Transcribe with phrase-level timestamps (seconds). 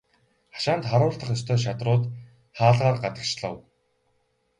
[0.55, 2.03] Хашаанд харуулдах ёстой шадрууд
[2.57, 3.55] хаалгаар гадагшлав.